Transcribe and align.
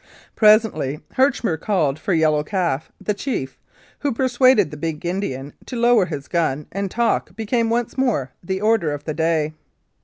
Presently 0.35 1.01
Herchmer 1.15 1.59
called 1.59 1.99
for 1.99 2.11
Yellow 2.11 2.41
Calf, 2.41 2.91
the 2.99 3.13
chief, 3.13 3.59
who 3.99 4.11
persuaded 4.11 4.71
the 4.71 4.75
big 4.75 5.05
Indian 5.05 5.53
to 5.67 5.75
lower 5.75 6.07
his 6.07 6.27
gun, 6.27 6.65
and 6.71 6.89
"talk" 6.89 7.35
became 7.35 7.69
once 7.69 7.99
more 7.99 8.31
the 8.43 8.61
order 8.61 8.91
of 8.93 9.03
the 9.03 9.13
day. 9.13 9.53